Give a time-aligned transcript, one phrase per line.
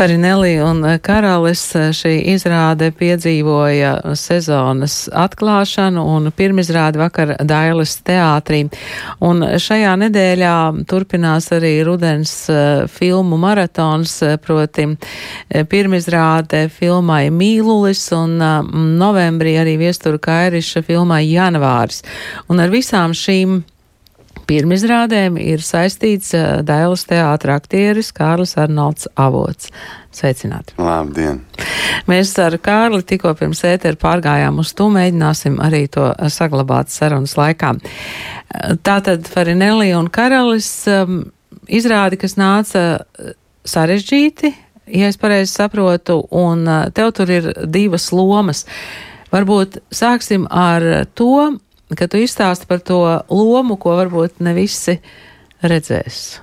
[0.00, 1.60] Farinelli un Karalis
[1.92, 8.62] šī izrāde piedzīvoja sezonas atklāšanu un pirmizrādi vakar Dailes teātrī.
[9.20, 10.54] Un šajā nedēļā
[10.88, 18.38] turpinās arī rudens eh, filmu maratons, eh, proti eh, pirmizrāde filmai Mīlulis un
[19.02, 22.00] novembrī arī viestura Kairiša filmai Janvāris.
[22.48, 23.60] Un ar visām šīm
[24.50, 29.70] pirmizrādēm ir saistīts uh, Dailas teātra aktieris Kārlis Arnolds Avots.
[30.14, 30.74] Sveicināti!
[30.80, 31.44] Labdien!
[32.10, 37.76] Mēs ar Kārli tikko pirms ēteru pārgājām uz to, mēģināsim arī to saglabāt sarunas laikā.
[38.86, 41.22] Tātad Farinelli un Karalis um,
[41.70, 43.04] izrādi, kas nāca
[43.68, 44.50] sarežģīti,
[44.96, 48.64] ja es pareizi saprotu, un tev tur ir divas lomas.
[49.30, 51.52] Varbūt sāksim ar to,
[51.98, 54.98] ka tu izstāsti par to lomu, ko varbūt ne visi
[55.62, 56.40] redzēs.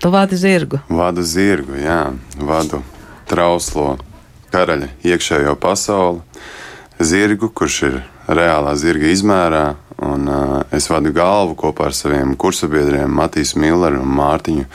[0.00, 0.80] Tu vadi zirgu.
[0.90, 2.82] Vadu zirgu, jā, vadu
[3.30, 3.94] trauslo
[4.54, 6.20] karaļa iekšējo pasauli,
[7.00, 7.96] zirgu, kurš ir
[8.28, 9.64] reālā zirga izmērā,
[10.04, 14.66] un uh, es vadu galvu kopā ar saviem kursabiedriem Matīs Milleru un Mārtiņu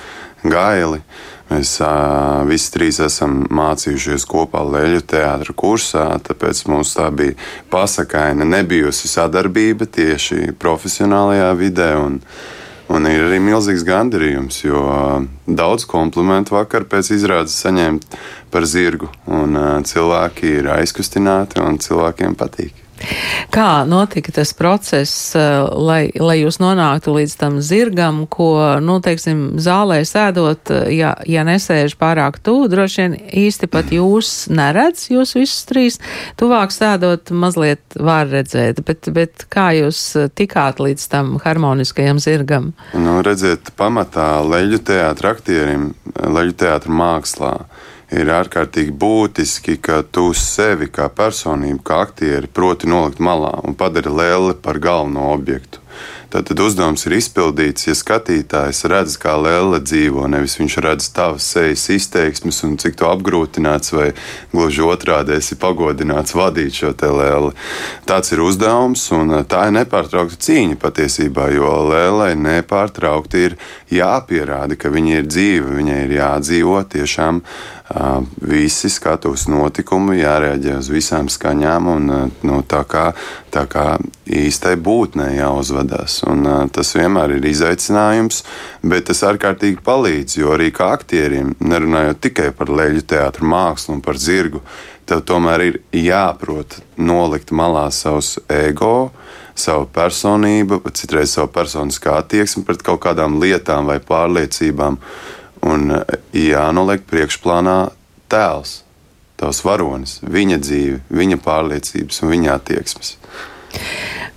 [0.44, 1.02] Gaili.
[1.50, 7.34] Mēs uh, visi trīs esam mācījušies kopā Leļu teātra kursā, tāpēc mums tā bija
[7.74, 11.90] pasakaina, nebijusi sadarbība tieši profesionālajā vidē.
[12.04, 12.20] Un,
[12.94, 14.84] un ir arī milzīgs gandarījums, jo
[15.46, 18.06] daudz komplimentu vakar pēc izrādes saņemt
[18.54, 19.58] par zirgu, un
[19.90, 22.89] cilvēki ir aizkustināti un cilvēkiem patīk.
[23.54, 25.42] Kā notika tas process, eh,
[25.74, 31.46] lai, lai jūs nonāktu līdz tam zirgam, ko, nu, teiksim, zālē sēdot, eh, ja, ja
[31.48, 36.00] nesēž pārāk tuvu, droši vien īsti pat jūs neredz, jūs visus trīs,
[36.40, 42.74] tuvāk sēdot mazliet var redzēt, bet, bet kā jūs eh, tikāt līdz tam harmoniskajam zirgam?
[42.94, 47.54] Nu, redziet, pamatā leļu teātra aktierim, leļu teātra mākslā
[48.12, 54.12] ir ārkārtīgi būtiski, ka tu sevi kā personību, kā aktieri, proti nolikt malā un padari
[54.14, 55.79] lēli par galveno objektu.
[56.30, 61.88] Tad uzdevums ir izpildīts, ja skatītājs redz, kā Lēle dzīvo, nevis viņš redz tavas sejas
[61.90, 64.12] izteiksmes un cik tu apgrūtināts vai
[64.52, 67.56] gluži otrādi esi pagodināts vadīt šo te Lēli.
[68.06, 73.58] Tāds ir uzdevums, un tā ir nepārtraukta cīņa patiesībā, jo Lēlei nepārtraukti ir
[73.98, 77.42] jāpierāda, ka viņa ir dzīva, viņai ir jādzīvo tiešām
[78.46, 82.12] visi skatuves notikumi, jārēģē uz visām skaņām un
[82.46, 83.08] nu, tā kā,
[83.54, 83.86] tā kā
[84.26, 86.20] īstai būtnē jāuzvedās.
[86.30, 88.44] Un, uh, tas vienmēr ir izaicinājums,
[88.82, 90.38] bet tas ārkārtīgi palīdz.
[90.42, 94.64] Jo arī kā aktierim, nerunājot tikai par leļu teātru mākslu un par zirgu,
[95.10, 99.10] tev tomēr ir jāprot nolikt malā savus ego,
[99.60, 105.00] savu personību, citreiz savu personiskā attieksmi pret kaut kādām lietām vai pārliecībām.
[105.70, 105.90] Un
[106.32, 107.80] jānoliek priekšplānā
[108.32, 108.80] tēls,
[109.40, 113.16] tavs varonis, viņa dzīve, viņa pārliecības un viņa attieksmes.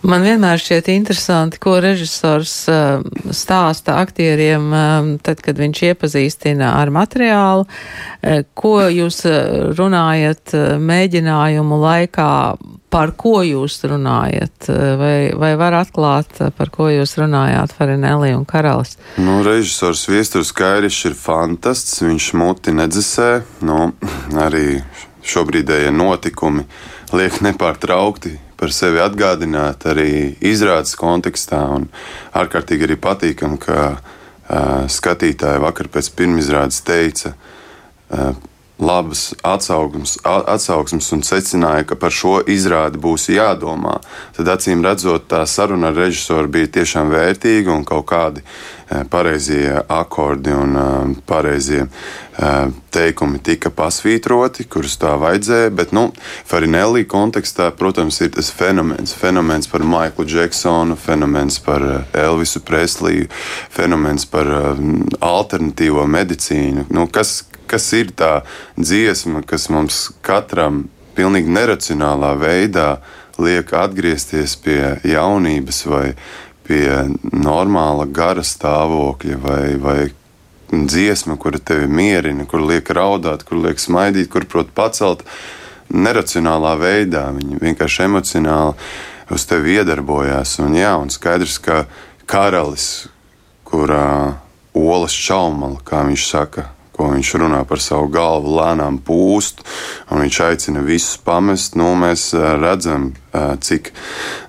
[0.03, 6.91] Man vienmēr šķiet interesanti, ko režisors uh, stāsta aktieriem, uh, tad, kad viņš iepazīstina ar
[6.91, 9.23] materiālu, uh, ko jūs
[9.79, 12.33] runājat mēģinājumu laikā,
[12.93, 14.69] par ko jūs runājat,
[15.01, 18.99] vai, vai var atklāt, par ko jūs runājāt Farinelli un Karalis?
[19.17, 23.31] Nu, režisors Viesturs Kairišs ir fantasts, viņš muti nedzesē,
[23.65, 23.95] nu,
[24.45, 24.83] arī
[25.25, 26.67] šobrīdējie notikumi
[27.17, 31.65] liek nepārtraukti par sevi atgādināt arī izrādes kontekstā.
[32.39, 38.33] Ārkārtīgi arī patīkami, ka uh, skatītāji vakar pēc pirmizrādes teica, uh,
[38.83, 43.99] labas atsauksmes, atsauksmes un secināja, ka par šo izrādi būs jādomā.
[44.37, 49.77] Tad acīm redzot, tā saruna ar režisoru bija tiešām vērtīga un kaut kādi e, pareizie
[49.87, 50.87] akordi un e,
[51.29, 52.51] pareizie e,
[52.93, 55.71] teikumi tika pasvītroti, kurus tā vajadzēja.
[55.79, 56.09] Bet, nu,
[56.49, 59.15] Farinelli kontekstā, protams, ir tas fenomens.
[59.15, 63.31] Fenomens par Maiklu Džeksonu, fenomens par Elvisu Presliju,
[63.71, 64.51] fenomens par
[65.23, 66.89] alternatīvo medicīnu.
[66.91, 67.43] Nu, kas,
[67.73, 68.43] kas ir tā
[68.77, 70.85] dziesma, kas mums katram
[71.17, 72.89] pilnīgi neracionālā veidā
[73.41, 76.07] liek atgriezties pie jaunības vai
[76.67, 76.89] pie
[77.33, 80.01] normāla gara stāvokļa vai, vai
[80.73, 85.25] dziesma, kura tevi mierina, kur liek raudāt, kur liek smaidīt, kur prot pacelt
[85.93, 87.27] neracionālā veidā.
[87.37, 88.77] Viņi vienkārši emocionāli
[89.33, 90.59] uz tevi iedarbojās.
[90.65, 91.85] Un, jā, un skaidrs, ka
[92.31, 93.09] karalis,
[93.69, 94.39] kurā
[94.73, 96.71] olas čaumala, kā viņš saka,
[97.03, 99.65] ko viņš runā par savu galvu, lēnām pūst,
[100.13, 101.75] un viņš aicina visus pamest.
[101.79, 102.29] Nu, mēs
[102.63, 103.91] redzam, cik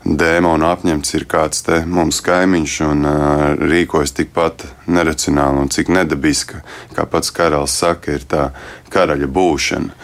[0.05, 3.09] dēmonu apņemts ir kāds te mums kaimiņš un
[3.63, 6.61] rīkojas tikpat neracionāli un cik nedabiska,
[6.93, 8.51] kā pats karalis saka, ir tā
[8.93, 9.97] karaļa būšana.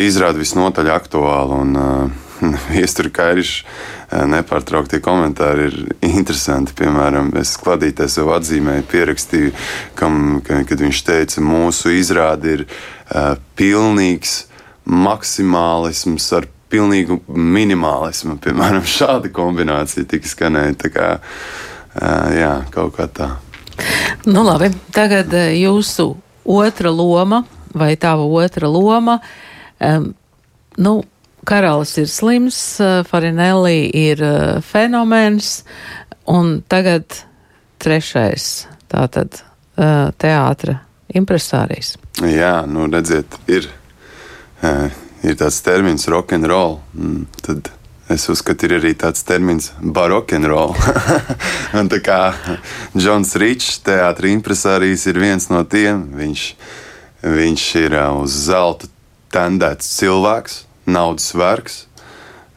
[0.00, 6.74] Izrāda visnotaļ aktuāli un uh, viestura kairiša nepārtrauktie komentāri ir interesanti.
[6.78, 9.52] Piemēram, es kladītē sev atzīmēju, pierakstīju,
[9.98, 14.42] kam, ka, kad viņš teica, mūsu izrāde ir uh, pilnīgs
[14.84, 18.38] maksimālisms ar pilnīgu minimālismu.
[18.42, 20.76] Piemēram, šāda kombinācija tika skanēja.
[20.84, 23.32] Tā kā, uh, jā, kaut kā tā.
[24.28, 26.12] Nu, labi, tagad jūsu
[26.44, 27.42] otra loma
[27.74, 29.18] vai tava otra loma.
[29.80, 30.12] Um,
[30.76, 31.00] nu,
[31.48, 32.58] karalis ir slims,
[33.08, 34.22] Farinelli ir
[34.66, 35.62] fenomens,
[36.30, 37.18] un tagad
[37.82, 39.42] trešais tātad
[40.22, 40.78] teātra
[41.16, 41.96] impresārijas.
[42.22, 43.68] Jā, nu redziet, ir,
[44.62, 46.78] ir tāds termins rock'n'roll.
[46.94, 47.70] Mm, tad
[48.12, 50.76] es uzskatu, ir arī tāds termins barok'n'roll.
[51.78, 52.20] un tā kā
[52.96, 56.04] Džons Rīčs, teātris impresārijas, ir viens no tiem.
[56.18, 56.48] Viņš,
[57.24, 58.90] viņš ir uz zelta
[59.32, 61.86] tendēts cilvēks naudas vergs.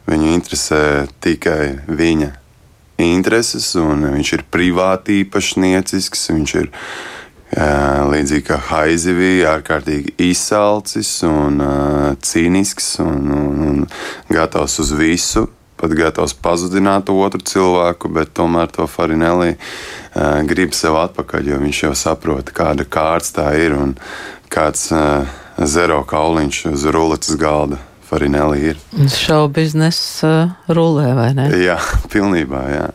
[0.06, 0.82] Viņu interesē
[1.22, 2.30] tikai viņa
[3.02, 6.30] intereses, un viņš ir privāti īpašniecisks.
[6.32, 6.70] Viņš ir
[8.10, 11.60] līdzīgi kā haizivī, ārkārtīgi izsalcis un
[12.22, 13.84] cīnisks un, un, un
[14.32, 15.46] gatavs uz visu.
[15.76, 21.80] Pat gatavs pazudināt otru cilvēku, bet tomēr to Farinelli uh, grib sev atpakaļ, jo viņš
[21.82, 23.92] jau saprot, kāda kārts tā ir un
[24.48, 25.28] kāds uh,
[25.68, 27.76] zero kauliņš uz ruletes galda
[28.16, 28.78] Farinelli ir.
[29.12, 31.50] Šau biznesa uh, rulē, vai ne?
[31.60, 31.74] Jā,
[32.12, 32.86] pilnībā, jā.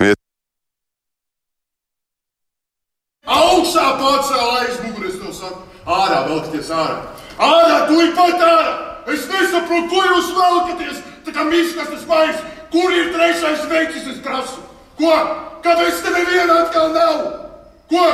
[0.00, 0.18] Viet...
[3.22, 6.96] Augšā pacēl aizmugures, no saka, ārā velkties ārā.
[7.38, 8.74] Ārā, tu ir pat ārā!
[9.14, 12.42] Es nesaprotu, ko jūs velkaties, tā kā miškas tas mājas.
[12.74, 14.58] Kur ir trešais veicis, es prasu?
[14.98, 15.14] Ko?
[15.62, 17.22] Kāpēc te neviena atkal nav?
[17.94, 18.10] Ko?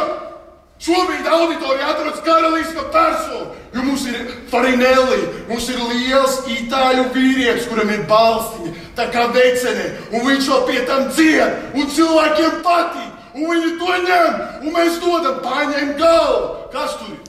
[0.84, 4.19] Šobrīd auditorija atrodas karaliska persona, jo mums ir
[4.50, 10.66] Farinelli, mums ir liels itāļu vīrietis, kuram ir balstiņa, tā kā vecene, un viņš vēl
[10.69, 16.52] pie tam dzied, un cilvēkiem patīk, un viņi to ņem, un mēs dodam, paņem galvu.
[16.76, 17.25] Kas tur ir?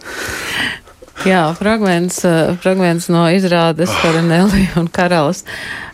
[1.24, 5.46] Jā, fragments, eh, fragments no izrādes Farinelli un Karalis.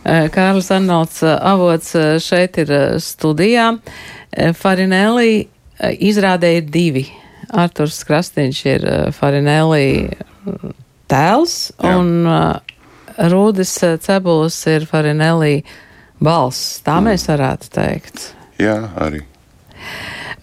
[0.02, 1.94] Eh, Kārlis Arnolds eh, avots
[2.26, 3.76] šeit ir studijā.
[4.58, 5.44] Farinelli
[5.78, 7.10] izrādē ir divi
[7.52, 10.08] Arturs Krastīņš ir uh, Farinelli
[11.12, 11.96] tēls, Jā.
[11.98, 15.60] un uh, Rūdis uh, Cebulis ir Farinelli
[16.22, 16.80] balss.
[16.86, 17.10] Tā mm.
[17.10, 18.30] mēs varētu teikt.
[18.62, 19.24] Jā, arī.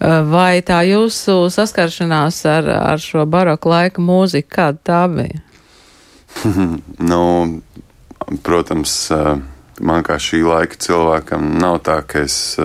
[0.00, 5.42] Vai tā jūsu saskaršanās ar, ar šo baroku laika mūziku, kāda tā bija?
[7.10, 7.20] nu,
[8.46, 8.94] protams,
[9.76, 12.56] man kā šī laika cilvēkam nav tā, ka es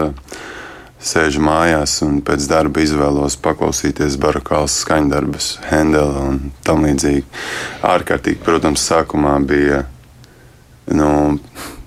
[1.02, 7.26] sēžu mājās un pēc darba izvēlos paklausīties barokālas skaņdarbus, Hendela un tam līdzīgi.
[7.86, 9.84] Ārkārtīgi, protams, sākumā bija
[10.94, 11.38] nu,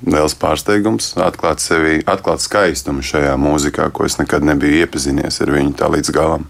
[0.06, 5.74] liels pārsteigums atklāt sevi, atklāt skaistumu šajā mūzikā, ko es nekad nebiju iepazinies ar viņu
[5.78, 6.46] tā līdz galam.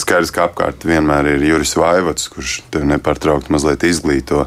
[0.00, 4.46] Skaidrs, ka apkārt vienmēr ir Juris Vaivots, kurš tev nepārtraukti mazliet izglīto.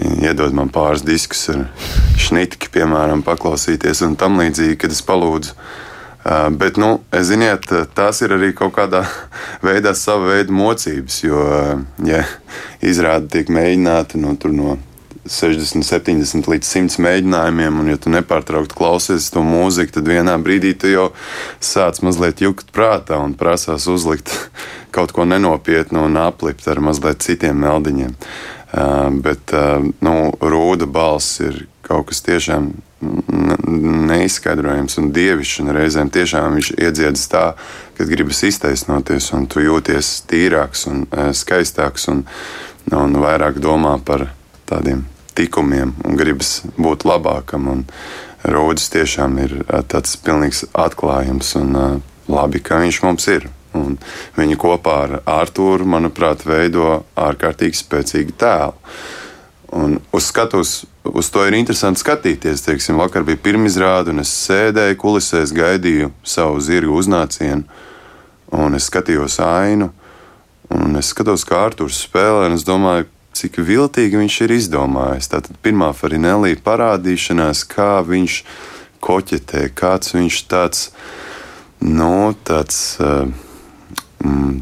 [0.00, 1.66] Iedod man pāris diskus ar
[2.20, 5.56] šnitki, piemēram, paklausīties un tam līdzīgi, kad es palūdzu
[6.54, 9.02] bet, nu, ziniet, tās ir arī kaut kādā
[9.66, 11.18] veidā sava veida mocības.
[11.24, 12.22] Jo, uh, ja
[12.84, 14.76] izrāde tiek mēģināta nu, no
[15.26, 20.72] 60, 70 līdz 100 mēģinājumiem, un ja tu nepārtraukti klausies to mūziku, tad vienā brīdī
[20.78, 21.08] tu jau
[21.62, 24.32] sāc mazliet jukt prātā un prasās uzlikt
[24.94, 28.16] kaut ko nenopietnu un aplipt ar mazliet citiem meldiņiem.
[28.72, 29.52] Uh, bet
[30.00, 32.70] nu, rūda balss ir kaut kas tiešām
[33.02, 35.62] neizskaidrojams un dievišķs.
[35.62, 37.44] Un reizēm tiešām viņš iedziedz tā,
[37.96, 42.24] ka gribas iztaisnoties, un tu jūties tīrāks un e, skaistāks un,
[42.94, 44.28] un vairāk domā par
[44.70, 45.04] tādiem
[45.38, 47.70] tikumiem un gribas būt labākam.
[47.72, 47.86] Un
[48.42, 51.88] Rūdis tiešām ir e, tāds pilnīgs atklājums un e,
[52.32, 53.48] labi, ka viņš mums ir.
[53.72, 53.96] Un
[54.36, 58.74] viņi kopā ar Arthuru, manuprāt, veido ārkārtīgi spēcīgu tēlu.
[59.72, 62.64] Un uz skatuves uz to ir interesanti skatīties.
[62.66, 67.64] Teiksim, vakar bija pirmizrāde, un es sēdēju kulisēs, gaidīju savu zirgu uznācienu,
[68.52, 69.88] un es skatījos ainu,
[70.72, 75.30] un es skatos, kā Arthurs spēlē, un es domāju, cik viltīgi viņš ir izdomājis.
[75.32, 78.42] Tātad pirmā Farinelī parādīšanās, kā viņš
[79.02, 80.90] koķetē, kāds viņš tāds,
[81.80, 82.84] nu, tāds.
[83.00, 83.32] Uh,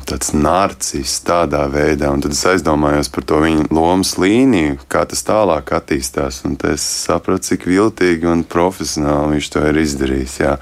[0.08, 2.10] tāds narcis tādā veidā.
[2.12, 6.42] Un tad es aizdomājos par to viņa lomas līniju, kā tas tālāk attīstās.
[6.48, 10.38] Un es sapratu, cik viltīgi un profesionāli viņš to ir izdarījis.
[10.42, 10.56] Jā.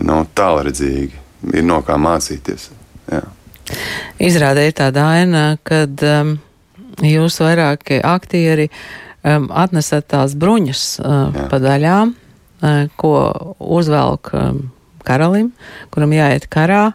[0.00, 1.12] Nu, tālredzīgi
[1.54, 2.70] ir no kā mācīties.
[3.10, 3.22] Jā.
[4.20, 6.34] Izrādē ir tāda aina, kad um,
[7.06, 13.14] jūs vairāki aktieri um, atnesat tās bruņas um, pa daļām, um, ko
[13.58, 14.60] uzvelk um,
[15.06, 15.52] karalim,
[15.94, 16.90] kuram jāiet karā.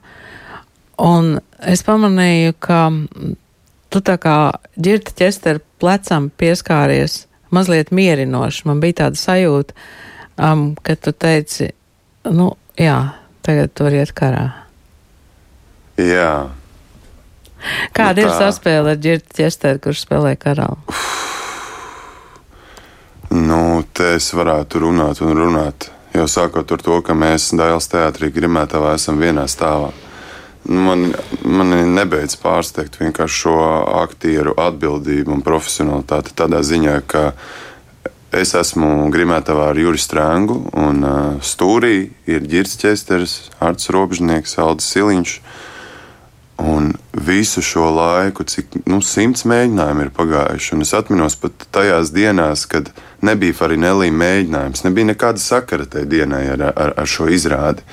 [1.01, 2.79] Un es pamanīju, ka
[3.91, 4.35] tu tā kā
[4.75, 7.25] ģirta ķester plecam pieskāries
[7.55, 8.65] mazliet mierinoši.
[8.69, 9.75] Man bija tāda sajūta,
[10.39, 11.71] um, ka tu teici,
[12.27, 12.99] nu, jā,
[13.45, 14.47] tagad tur iet karā.
[15.99, 16.49] Jā.
[17.95, 20.79] Kāda nu, ir saspēle ar ģirta ķesteri, kurš spēlē karalu?
[23.35, 25.89] Nu, te es varētu runāt un runāt.
[26.15, 29.89] Jau sākot ar to, ka mēs Dāvidas teātrī Grimētavā esam vienā stāvā.
[30.65, 31.11] Man,
[31.45, 33.57] man nebeidz pārsteigt vienkārši šo
[34.01, 37.27] aktieru atbildību un profesionalitāti tādā ziņā, ka
[38.33, 44.89] es esmu Grimētavā ar Juri Strāngu un uh, stūrī ir Girts Česteris, Arts Robžnieks, Aldis
[44.95, 45.37] Siliņš.
[46.65, 52.13] Un visu šo laiku, cik nu, simts mēģinājumu ir pagājuši, un es atminos pat tajās
[52.15, 52.93] dienās, kad
[53.27, 57.83] nebija Farinelī mēģinājums, nebija nekāda sakara tajā dienai ar, ar, ar šo izrādi.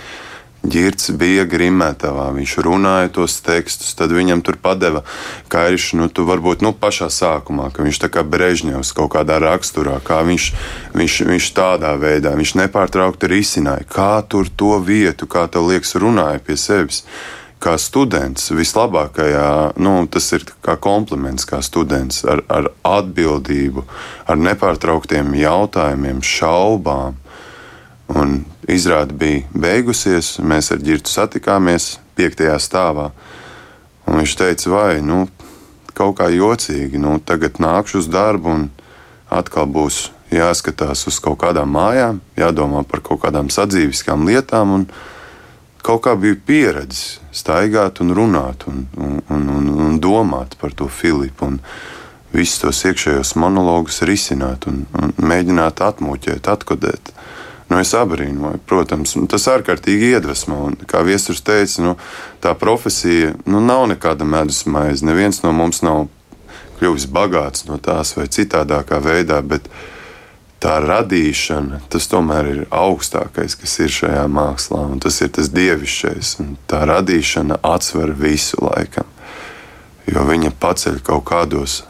[0.63, 5.03] Girts bija grimētavā, viņš runāja tos tekstus, tad viņam tur padeva
[5.51, 9.99] kairiš, nu, tu varbūt, nu, pašā sākumā, ka viņš tā kā Brežņevs kaut kādā raksturā,
[10.07, 10.49] kā viņš,
[10.95, 16.39] viņš, viņš tādā veidā, viņš nepārtraukti risināja, kā tur to vietu, kā tev liekas, runāja
[16.47, 17.03] pie sevis
[17.63, 23.85] kā students vislabākajā, nu, tas ir kā kompliments, kā students ar, ar atbildību,
[24.27, 27.22] ar nepārtrauktiem jautājumiem, šaubām.
[28.09, 33.11] Un izrāde bija beigusies, mēs ar ģirtu satikāmies piektajā stāvā.
[34.07, 35.27] Un viņš teica, vai nu,
[35.95, 38.69] kaut kā jocīgi, nu, tagad nākšu uz darbu un
[39.33, 44.77] atkal būs jāskatās uz kaut kādām mājām, jādomā par kaut kādām sadzīviskām lietām.
[44.77, 44.87] Un,
[45.83, 50.89] kaut kā biju pieredzējis staigāt un runāt un, un, un, un, un domāt par to
[50.89, 51.49] Filipu.
[51.49, 51.61] Un
[52.33, 57.13] visus tos iekšējos monologus risināt un, un mēģināt atmuļķēt, atkodēt.
[57.73, 60.59] Nu, es abrīnoju, protams, tas ārkārtīgi iedvesmo.
[60.69, 61.95] Un, kā Viesturs teica, nu,
[62.45, 65.07] tā profesija nu, nav nekāda medus maize.
[65.09, 66.03] Neviens no mums nav
[66.77, 69.71] kļuvis bagāts no tās vai citādākā veidā, bet
[70.61, 76.37] tā radīšana, tas tomēr ir augstākais, kas ir šajā mākslā, un tas ir tas dievišķais.
[76.69, 79.09] Tā radīšana atsver visu laikam,
[80.13, 81.81] jo viņa paceļ kaut kādos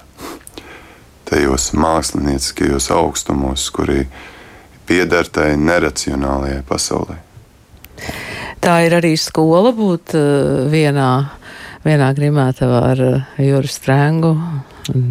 [1.26, 4.06] tajos mākslinieckajos augstumos, kuri
[4.92, 7.18] pieder tai neracionālajai pasaulē.
[8.62, 11.11] Tā ir arī skola būt uh, vienā,
[11.82, 14.32] vienā grimētavā ar uh, Jūru Strēngu
[14.92, 15.11] un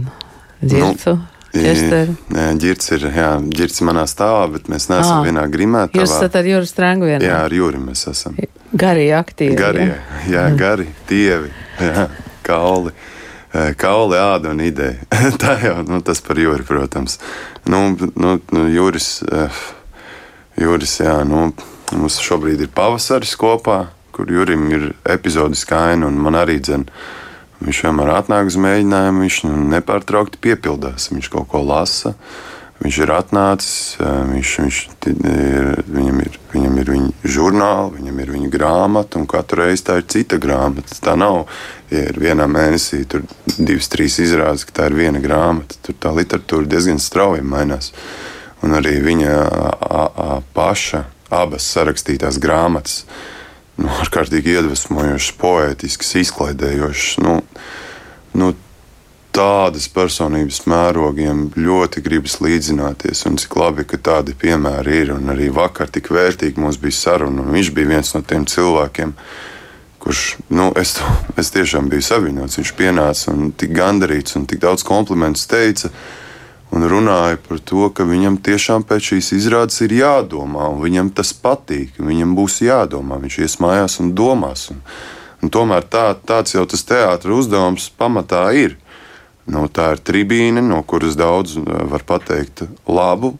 [0.61, 1.17] Dzircu.
[1.17, 2.13] Nu, Ķesteri.
[2.61, 5.99] Girts ir, jā, ģirts manā stāvā, bet mēs neesam à, vienā grimētā.
[5.99, 7.25] Jūs esat ar Jūru Strēngu vienā?
[7.27, 8.37] Jā, ar Jūri mēs esam.
[8.71, 9.57] Gari aktīvi.
[9.59, 9.97] Gari, jā,
[10.31, 12.05] jā gari, tievi, jā,
[12.47, 12.95] kauli.
[13.51, 15.01] Kauli, āda un ideja.
[15.41, 17.17] Tā jau nu, tas par jūri, protams.
[17.67, 19.09] Nu, nu, nu, jūris,
[20.59, 21.49] jūris, jā, nu,
[21.91, 23.81] mums šobrīd ir pavasaris kopā,
[24.15, 26.87] kur jūrim ir epizodiska aina un man arī dzene
[27.61, 31.11] Viņš vienmēr atnāk uz mēģinājumu, viņš nu, nepārtraukti piepildās.
[31.13, 32.15] Viņš kaut ko lasa,
[32.81, 34.79] viņš ir atnācis, viņš, viņš
[35.11, 39.99] ir, viņam, ir, viņam ir viņa žurnāli, viņam ir viņa grāmata, un katru reizi tā
[40.01, 40.97] ir cita grāmata.
[41.05, 41.43] Tā nav,
[41.91, 43.25] ja ir vienā mēnesī tur
[43.57, 45.77] divas, trīs izrādes, ka tā ir viena grāmata.
[45.83, 47.91] Tur tā literatūra diezgan strauji mainās.
[48.61, 53.05] Un arī viņa a, a, paša abas sarakstītās grāmatas
[53.81, 57.15] nu, ārkārtīgi iedvesmojošs, poētisks, izklaidējošs.
[57.25, 57.39] Nu,
[58.37, 58.51] nu,
[59.35, 65.13] tādas personības mērogiem ļoti gribas līdzināties, un cik labi, ka tādi piemēri ir.
[65.15, 69.15] Un arī vakar tik vērtīgi mums bija saruna, un viņš bija viens no tiem cilvēkiem,
[70.01, 70.95] kurš, nu, es,
[71.37, 72.57] es tiešām biju saviņots.
[72.59, 75.91] Viņš pienāca un tik gandarīts un tik daudz komplimentus teica
[76.71, 81.33] un runāja par to, ka viņam tiešām pēc šīs izrādes ir jādomā, un viņam tas
[81.35, 83.19] patīk, viņam būs jādomā.
[83.21, 84.69] Viņš ies mājās un domās.
[84.73, 84.79] Un,
[85.43, 88.79] un tomēr tā, tāds jau tas teātris uzdevums pamatā ir.
[89.51, 93.35] Nu, tā ir tribīne, no kuras daudz uh, var pateikt labu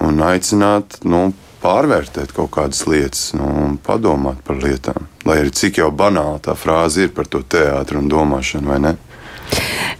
[0.00, 1.30] un aicināt nu,
[1.60, 5.06] pārvērtēt kaut kādas lietas nu, un padomāt par lietām.
[5.28, 8.96] Lai arī cik jau banāla tā frāze ir par to teātru un domāšanu, vai ne?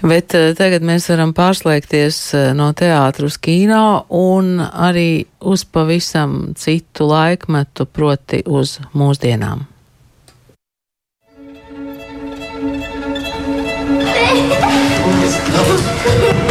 [0.01, 6.55] Bet eh, tagad mēs varam pārslēgties eh, no teātra uz kino un arī uz pavisam
[6.57, 9.67] citu laikmetu, proti, uz mūsdienām.
[15.53, 16.47] Oh,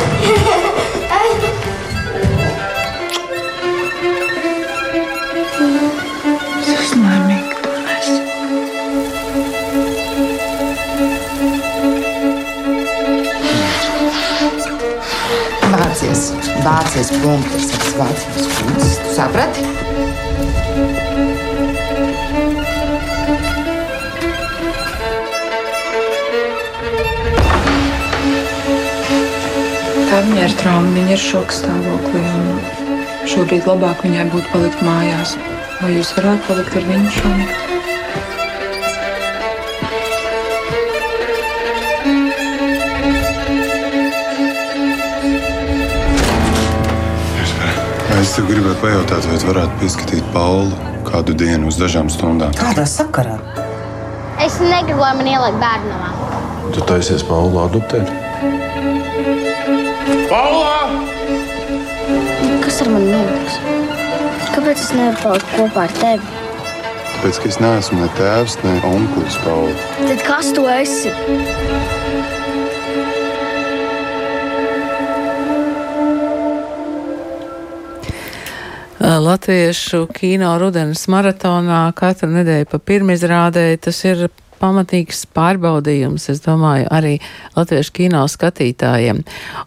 [17.07, 18.89] prom, tas ir vācijas kūts.
[18.99, 19.63] Tu saprati?
[30.09, 32.25] Tā viņai ir trauma, viņa ir šoka stāvoklī.
[33.31, 35.37] Šobrīd labāk viņai būtu palikt mājās.
[35.79, 37.68] Vai jūs varētu palikt ar viņu šonakt?
[48.19, 50.73] Es tev gribētu pajautāt, vai tu varētu pieskatīt Paulu
[51.07, 52.51] kādu dienu uz dažām stundām.
[52.59, 53.37] Kādā sakarā?
[54.43, 56.09] Es negribu, lai man ieliek bērnamā.
[56.75, 58.11] Tu taisies Paulu adoptēt?
[60.27, 60.81] Paulā!
[62.65, 63.55] Kas ar mani notiks?
[64.51, 66.35] Kāpēc es nevaru palikt kopā ar tevi?
[67.13, 69.89] Tāpēc, ka es neesmu ne tēvs, ne onkurs Paula.
[70.01, 71.15] Tad kas tu esi?
[79.19, 84.29] Latviešu kino rudenes maratonā katru nedēļu pa pirmizrādē tas ir
[84.59, 87.17] pamatīgs pārbaudījums, es domāju, arī
[87.55, 89.21] latviešu kino skatītājiem.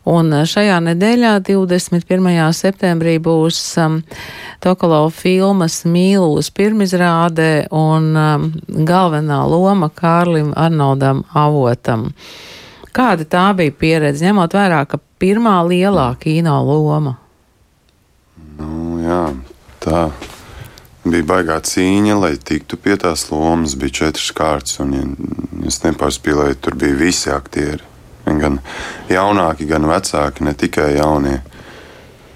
[0.08, 2.28] Un šajā nedēļā, 21.
[2.56, 4.00] septembrī, būs um,
[4.64, 8.48] Tokolo filmas Mīlulis pirmizrādē un um,
[8.88, 12.10] galvenā loma Kārlim Arnoldam Avotam.
[12.92, 17.21] Kāda tā bija pieredze, ņemot vērā, ka pirmā lielā kino loma?
[18.58, 19.22] Nu, jā,
[19.82, 20.06] tā
[21.04, 23.76] bija baigā cīņa, lai tiktu pie tās lomas.
[23.78, 25.06] Bija četras kārtas, un ja
[25.68, 27.82] es nepārspīlēju, tur bija visi aktieri.
[28.22, 28.60] Gan
[29.10, 31.40] jaunāki, gan vecāki, ne tikai jaunie.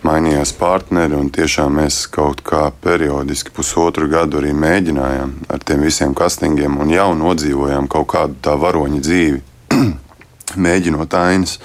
[0.06, 6.12] Mainījās partneri, un tiešām mēs kaut kā periodiski pusotru gadu arī mēģinājām ar tiem visiem
[6.14, 9.40] castingiem, un jau nodzīvojām kaut kādu tā varoņa dzīvi,
[10.66, 11.56] mēģinot ainas.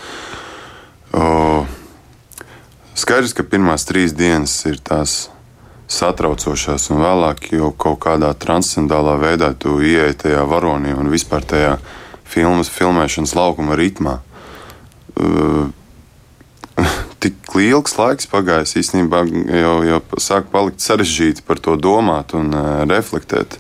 [1.14, 1.28] O,
[3.02, 5.32] Skaidrs, ka pirmās trīs dienas ir tās
[5.90, 11.72] satraucošās, un vēlāk jau kaut kādā transcendālā veidā tu ieeji tajā varonī un vispār tajā
[12.30, 14.20] filmas filmēšanas laukuma ritmā.
[15.18, 15.72] Uh,
[17.24, 22.84] tik ilgs laiks pagājis, īstenībā jau, jau sāk palikt sarežģīti par to domāt un uh,
[22.86, 23.58] reflektēt.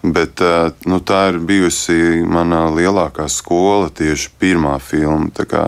[0.00, 0.40] Bet
[0.88, 5.28] nu, tā ir bijusi mana lielākā skola, tieši pirmā filma.
[5.36, 5.64] Tā kā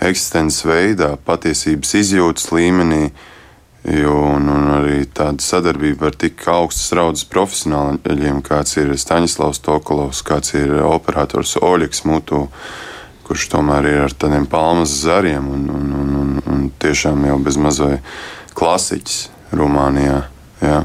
[0.00, 3.10] eksistences veidā, patiesības izjūtas līmenī,
[3.92, 10.24] jo, un, un arī tāda sadarbība ar tik augstas raudzes profesionāļiem, kāds ir Staņislavs Tokolovs,
[10.24, 12.46] kāds ir operators Oļegs Mutu,
[13.28, 17.60] kurš tomēr ir ar tādiem palmas zariem un, un, un, un, un tiešām jau bez
[17.60, 17.98] mazai
[18.56, 20.22] klasiķis Rumānijā.
[20.64, 20.78] Jā.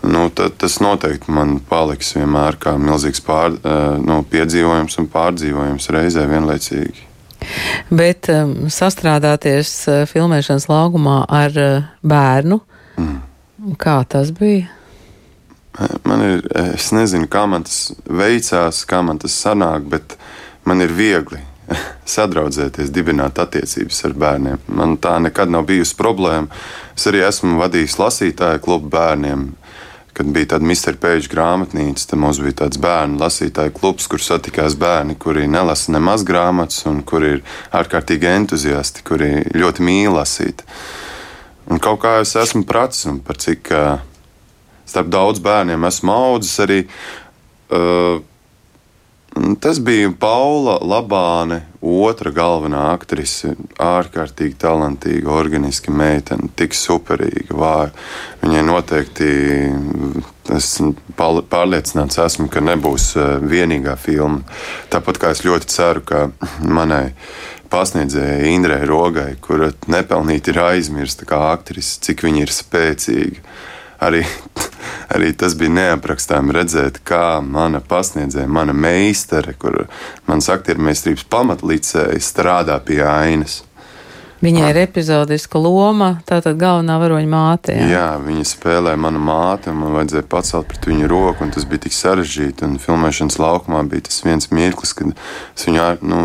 [0.00, 3.58] Nu, tad, tas noteikti man paliks vienmēr kā milzīgs pār,
[4.00, 7.06] nu, piedzīvojums un pārdzīvojums reizē vienlaicīgi.
[7.92, 12.60] Bet um, sastrādāties uh, filmēšanas laukumā ar uh, bērnu,
[13.00, 13.16] mm.
[13.80, 14.68] kā tas bija?
[16.04, 16.42] Man ir,
[16.74, 20.16] es nezinu, kā man tas veicās, kā man tas sanāk, bet
[20.68, 21.40] man ir viegli
[22.16, 24.64] sadraudzēties, dibināt attiecības ar bērniem.
[24.76, 26.50] Man tā nekad nav bijusi problēma.
[26.96, 29.46] Es arī esmu vadījis lasītāju klubu bērniem.
[30.16, 30.96] Kad bija tāda Mr.
[31.00, 36.24] Page grāmatnīca, tad mums bija tāds bērnu lasītāju klubs, kur satikās bērni, kuri nelasa nemaz
[36.26, 37.44] grāmatas, un kuri ir
[37.76, 40.64] ārkārtīgi entuziasti, kuri ļoti mīl lasīt.
[41.70, 43.70] Un kaut kā es esmu pratis, un par cik
[44.90, 46.82] starp daudz bērniem esmu audzis arī.
[47.70, 48.18] Uh,
[49.60, 53.54] Tas bija Paula Labāne, otra galvenā aktrise.
[53.78, 57.92] ārkārtīgi talantīga, organiska meitene, tik superīga, vāja.
[58.42, 59.30] Viņai noteikti,
[60.56, 60.72] es
[61.16, 63.14] pārliecināts esmu, ka nebūs
[63.46, 64.42] vienīgā filma.
[64.90, 66.26] Tāpat kā es ļoti ceru, ka
[66.66, 67.14] manai
[67.70, 73.46] pasniedzējai Indrai Rogai, kura nepelnīti ir aizmirsta kā aktrise, cik viņa ir spēcīga
[74.00, 74.24] arī,
[75.14, 79.84] arī tas bija neaprakstām redzēt, kā mana pasniedzēja, mana meistare, kur
[80.28, 83.60] manas aktiermeistrības pamatlicēja, strādā pie ainas.
[84.40, 87.74] Viņai ir epizodiska loma, tātad galvenā varoņa māte.
[87.76, 87.88] Jā.
[87.90, 91.84] jā, viņa spēlē manu māti, un man vajadzēja pacelt pret viņu roku, un tas bija
[91.84, 92.64] tik sarežģīti.
[92.64, 96.22] Un filmēšanas laukumā bija tas viens mirklis, kad es viņu nu,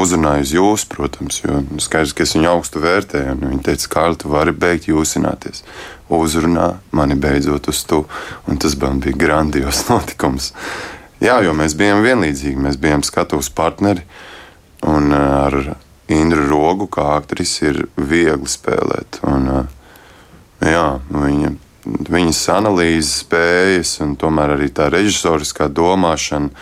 [0.00, 3.36] uzrunāju uz jūs, protams, jo skaidrs, ka es viņu augstu vērtēju.
[3.44, 5.60] Viņa teica, Kārli, tu vari beigt jūsināties.
[6.08, 8.06] Uzrunā mani beidzot uz tu,
[8.48, 10.54] un tas man bija grandios notikums.
[11.20, 14.08] Jā, jo mēs bijām vienlīdzīgi, mēs bijām skatuves partneri.
[14.88, 15.76] Un ar
[16.12, 19.20] Indru Rogu kā aktrisi ir viegli spēlēt.
[19.26, 19.48] Un,
[20.62, 21.52] jā, viņa,
[22.10, 26.52] viņas analīzes spējas un tomēr arī tā režisoriskā domāšana.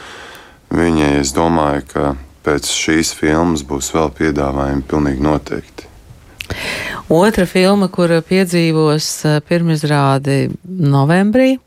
[0.75, 5.91] Viņai, es domāju, ka pēc šīs filmas būs vēl piedāvājumi pilnīgi noteikti.
[7.13, 9.09] Otra filma, kura piedzīvos
[9.49, 11.59] pirmizrādi novembrī,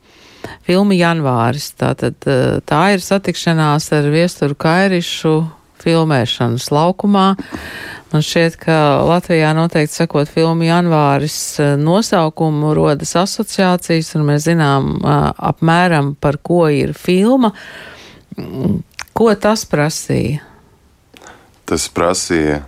[0.65, 1.71] filma Janvāris.
[1.77, 2.17] Tātad
[2.65, 5.35] tā ir satikšanās ar viesturu Kairišu
[5.83, 7.27] filmēšanas laukumā.
[8.13, 16.13] Man šķiet, ka Latvijā noteikti sakot filmu Janvāris nosaukumu rodas asociācijas, un mēs zinām apmēram
[16.15, 17.51] par ko ir filma.
[19.17, 20.39] Ko tas prasīja?
[21.67, 22.61] Tas prasīja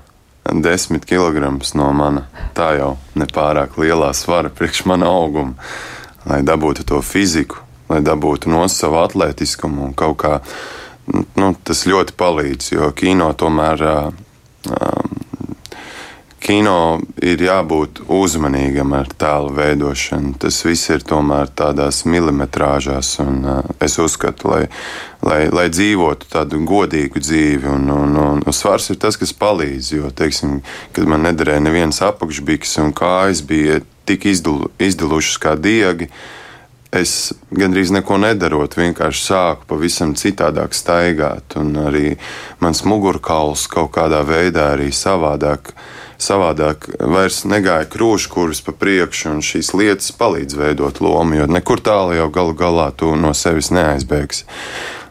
[0.59, 1.39] desmit kg
[1.77, 2.25] no mana
[2.57, 5.53] tā jau nepārāk lielā svara priekš mana auguma,
[6.25, 10.39] lai dabūtu to fiziku, lai dabūtu no savu atletiskumu un kaut kā.
[11.09, 14.17] Nu, tas ļoti palīdz, jo kino tomēr um,
[16.49, 20.35] kino ir jābūt uzmanīgam ar tēlu veidošanu.
[20.41, 24.63] Tas viss ir tomēr tādās milimetrāžās, un uh, es uzskatu, lai,
[25.25, 29.93] lai, lai dzīvotu tādu godīgu dzīvi, un, un, un, un svars ir tas, kas palīdz.
[29.97, 30.59] Jo, teiksim,
[30.95, 36.09] kad man nederēja neviens apakšbiks un kājas bija tik izdilu, izdilušas kā diegi,
[36.91, 42.15] es gandrīz neko nedarot, vienkārši sāku pavisam citādāk staigāt, un arī
[42.63, 45.73] mans mugurkauls kaut kādā veidā arī savādāk
[46.19, 52.17] savādāk vairs negāja krūškurus pa priekšu, un šīs lietas palīdz veidot lomu, jo nekur tālu
[52.17, 54.43] jau galu galā tu no sevis neaizbēgsi.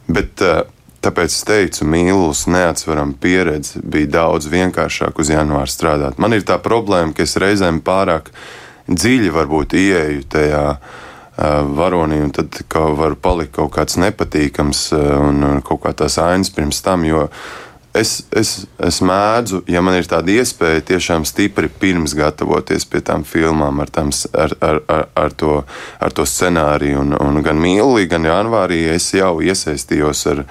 [0.04, 0.60] Bet eh,
[1.00, 6.20] tāpēc es teicu, mīlus neatsveram pieredzi bija daudz vienkāršāk uz janvāru strādāt.
[6.20, 8.28] Man ir tā problēma, ka es reizēm pārāk
[8.92, 11.07] dziļi varbūt ieeju tajā uh,
[11.38, 16.50] varonī, un tad ka var palikt kaut kāds nepatīkams uh, un, kaut kā tās ainas
[16.54, 17.06] pirms tam,
[17.94, 18.52] es, es,
[18.84, 23.92] es mēdzu, ja man ir tāda iespēja, tiešām stipri pirms gatavoties pie tām filmām, ar,
[23.92, 25.60] tām, ar, ar, ar, ar, to,
[26.00, 27.02] ar to scenāriju.
[27.04, 30.44] Un, un gan mīlī, gan janvārī es jau iesaistījos ar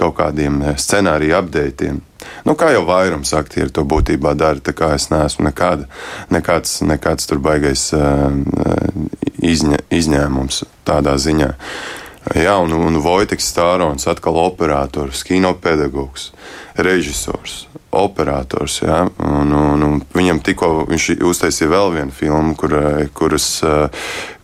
[0.00, 2.00] kaut kādiem scenāriju updatiem.
[2.44, 5.88] Nu, kā jau vairums aktieri to būtībā dara, tā kā es neesmu nekāda,
[6.32, 8.28] nekāds, nekāds tur baigais uh,
[9.40, 11.50] izņa, izņēmums tādā ziņā.
[12.30, 16.28] Jā, un, un Vojteks Stārons, atkal operators, kinopedagogs
[16.78, 18.76] režisors, operators.
[18.84, 19.00] Ja?
[19.18, 23.48] Un, un, un viņam tikko viņš uztaisīja vēl vienu filmu, kurai, kuras,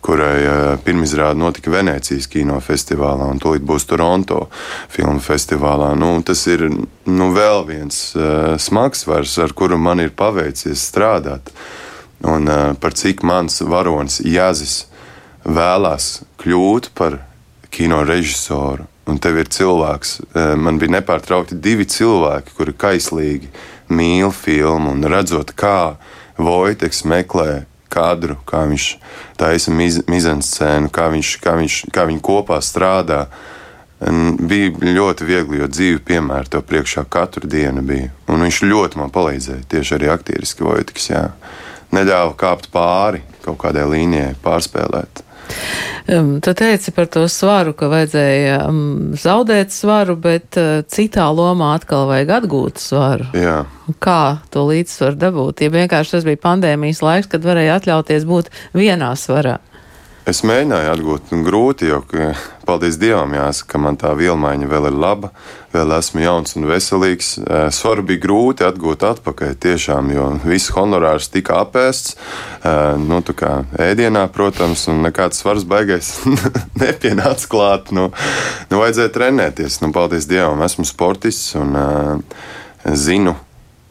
[0.03, 4.49] kurai pirmizrāde notika Venecijas kinofestivālā, un tūlīt būs Toronto
[4.91, 5.93] filmu festivālā.
[5.95, 11.53] Nu, tas ir nu, vēl viens uh, smagsvars, ar kuru man ir paveicies strādāt.
[12.27, 14.89] Un uh, par cik mans varonis Jāzis
[15.47, 17.21] vēlās kļūt par
[17.71, 20.19] kino režisoru un tev ir cilvēks.
[20.35, 23.49] Eh, man bija nepārtraukti divi cilvēki, kuri kaislīgi
[23.89, 25.95] mīl filmu un redzot, kā
[26.37, 28.87] Vojteks meklē kadru, kā viņš
[29.39, 33.25] taisa miz, mizanscēnu, kā, viņš, kā, viņš, kā viņi kopā strādā.
[33.97, 38.11] Bija ļoti viegli, jo dzīve piemēra to priekšā katru dienu bija.
[38.29, 41.09] Un viņš ļoti man palīdzēja, tieši arī aktieriski Vojteks.
[41.09, 41.23] Jā.
[41.95, 45.23] Neļāva kāpt pāri kaut kādai līnijai, pārspēlēt.
[46.07, 48.61] Tu teici par to svaru, ka vajadzēja
[49.19, 53.27] zaudēt svaru, bet uh, citā lomā atkal vajag atgūt svaru.
[53.35, 53.57] Jā.
[54.03, 55.65] Kā to līdzsvaru dabūt?
[55.65, 59.57] Ja vienkārši tas bija pandēmijas laiks, kad varēja atļauties būt vienā svarā.
[60.27, 62.01] Es mēģināju atgūt, grūti, jo,
[62.67, 65.29] paldies Dievam, jāsaka, ka man tā vielmaiņa vēl ir laba,
[65.71, 67.29] vēl esmu jauns un veselīgs.
[67.39, 72.17] Eh, svaru bija grūti atgūt atpakaļ, tiešām, jo viss honorārs tika apēsts,
[72.59, 73.53] eh, nu, tā kā
[73.87, 76.17] ēdienā, protams, un nekāds svars baigais
[76.83, 77.95] nepienāca klāt.
[77.95, 78.09] Nu,
[78.67, 82.41] nu, vajadzēja trenēties, nu, paldies Dievam, esmu sportists un uh,
[82.99, 83.37] zinu,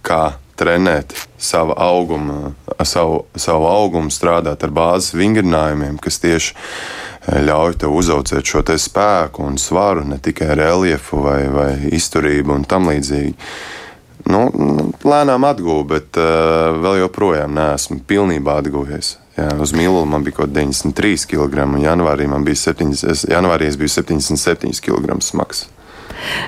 [0.04, 7.78] kā trenēt savu augumu, savu, savu augumu, strādāt ar bāzes vingrinājumiem, kas tieši eh, ļauj
[7.82, 12.90] tev uzaugt šo te spēku un svaru, ne tikai reliefu vai, vai izturību un tam
[12.90, 13.36] līdzīgi.
[14.26, 14.40] Nu,
[15.06, 19.12] lēnām atgūju, bet uh, vēl joprojām neesmu pilnībā atguvies.
[19.36, 22.90] Jā, uz mīlu man bija kaut 93 kg, un janvārī man bija 7,
[23.30, 25.68] janvārī biju 77 kg smags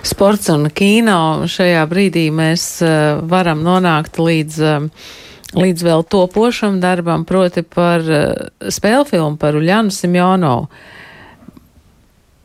[0.07, 1.47] sports un kino.
[1.49, 4.61] Šajā brīdī mēs uh, varam nonākt līdz.
[4.61, 5.17] Uh,
[5.49, 10.67] Līdz vēl topošam darbam, proti par uh, spēļu filmu par Uljānu Simjonovu.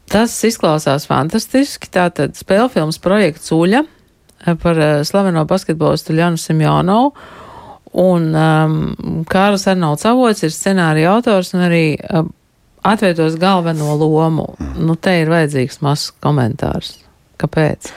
[0.07, 1.89] Tas izklausās fantastiski.
[1.91, 3.81] Tātad spēļu filmas projekts Uļa
[4.63, 7.11] par slaveno basketbolistu Uljānu Simjonovu.
[7.93, 8.79] Un um,
[9.29, 12.23] Kārlis Arnolds Avots ir scenārija autors un arī uh,
[12.83, 14.47] atvietos galveno lomu.
[14.79, 17.02] Nu, te ir vajadzīgs mazs komentārs.
[17.41, 17.93] Kāpēc?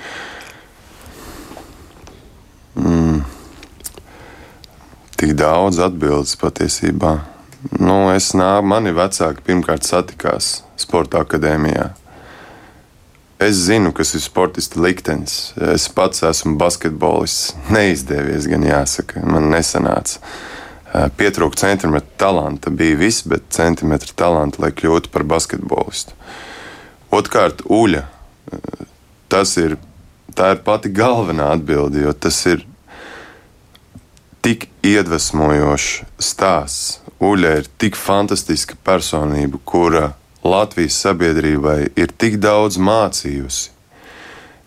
[5.17, 7.17] tik daudz atbildes patiesībā.
[7.81, 11.89] Nu, es nāku, mani vecāki pirmkārt satikās sporta akadēmijā.
[13.43, 15.51] Es zinu, kas ir sportista liktenis.
[15.75, 17.57] Es pats esmu basketbolists.
[17.73, 20.23] Neizdevies, gan jāsaka, man nesanāca.
[21.19, 22.71] Pietrūka centimetra talanta.
[22.73, 26.17] Bija viss, bet centimetra talanta, lai kļūtu par basketbolistu.
[27.17, 28.07] Otrkārt, uļa.
[29.33, 29.77] Tas ir,
[30.37, 32.63] tā ir pati galvenā atbilde, jo tas ir
[34.47, 37.01] tik iedvesmojošs stāsts.
[37.17, 40.11] Uļa ir tik fantastiska personība, kura
[40.45, 43.71] Latvijas sabiedrībai ir tik daudz mācījusi.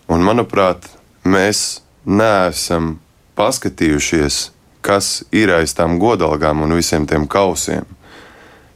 [0.10, 0.88] Un, manuprāt,
[1.22, 2.98] mēs neesam
[3.38, 4.50] paskatījušies,
[4.82, 7.86] kas ir aiz tām godalgām un visiem tiem kausiem,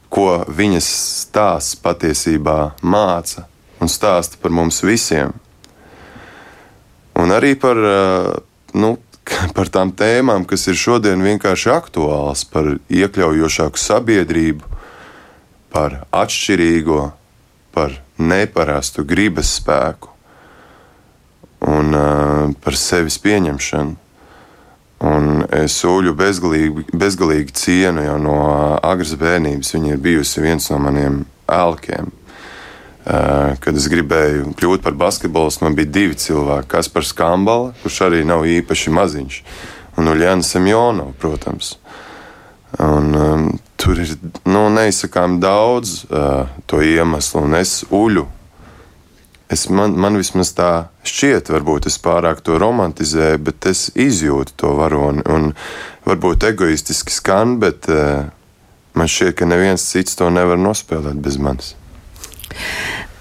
[0.08, 0.88] ko viņas
[1.24, 3.48] stāsts patiesībā māca
[3.82, 5.34] un stāsta par mums visiem.
[7.24, 7.78] Un arī par
[8.76, 8.94] nu,
[9.56, 14.72] par tām tēmām, kas ir šodien vienkārši aktuāls, par iekļaujošāku sabiedrību,
[15.74, 17.00] par atšķirīgo,
[17.74, 20.12] par neparastu gribas spēku
[21.64, 23.96] un uh, par sevis pieņemšanu.
[25.04, 28.36] Un es sūļu bezgalīgi, bezgalīgi cienu jau no
[28.78, 29.72] agras bērnības.
[29.74, 32.12] Viņa ir bijusi viens no maniem elkiem.
[33.04, 36.70] Uh, kad es gribēju kļūt par basketbolistu, man bija divi cilvēki.
[36.72, 39.40] Kaspars Kambala, kurš arī nav īpaši maziņš,
[40.00, 41.74] un Uljāns Semjonov, protams.
[42.80, 43.44] Un, um,
[43.76, 44.14] tur ir
[44.48, 48.24] nu, neizsakām daudz uh, to iemeslu, un es uļu.
[49.52, 50.70] Es, man, man vismaz tā
[51.04, 55.28] šķiet, varbūt es pārāk to romantizēju, bet es izjūtu to varoni.
[55.28, 55.52] Un
[56.08, 58.32] varbūt egoistiski skan, bet uh,
[58.96, 61.74] man šķiet, ka neviens cits to nevar nospēlēt bez manis.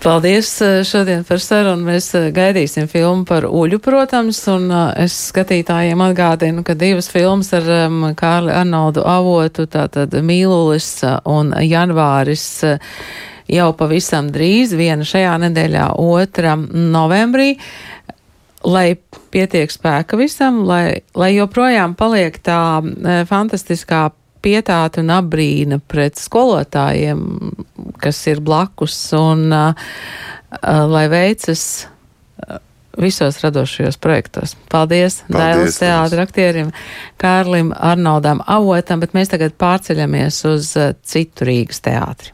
[0.03, 1.85] Paldies eh, šodien par sarunu.
[1.87, 7.53] Mēs eh, gaidīsim filmu par uļu, protams, un eh, es skatītājiem atgādinu, ka divas filmas
[7.55, 7.69] ar
[8.19, 10.89] Kārli Arnoldu avotu, tātad Mīlulis
[11.23, 12.45] un Janvāris
[13.47, 17.53] jau pavisam drīz, viena šajā nedēļā, otra novembrī.
[18.63, 18.95] Lai
[19.31, 22.59] pietiek spēka visam, lai, lai joprojām paliek tā
[23.27, 24.09] fantastiskā
[24.43, 27.23] pietāta un apbrīna pret skolotājiem,
[28.03, 29.87] kas ir blakus, un uh,
[30.59, 32.59] uh, lai veicas uh,
[32.99, 34.57] visos radošajos projektos.
[34.71, 36.73] Paldies, Paldies Dailas teātra aktierim
[37.21, 42.32] Kārlim Arnoldam Avotam, bet mēs tagad pārceļamies uz uh, citu Rīgas teātri.